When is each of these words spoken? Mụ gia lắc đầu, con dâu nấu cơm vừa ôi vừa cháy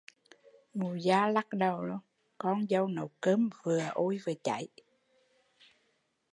Mụ 0.73 0.89
gia 0.95 1.27
lắc 1.27 1.47
đầu, 1.53 1.81
con 2.37 2.67
dâu 2.69 2.87
nấu 2.87 3.11
cơm 3.21 3.49
vừa 3.63 3.89
ôi 3.93 4.17
vừa 4.25 4.33
cháy 4.43 4.67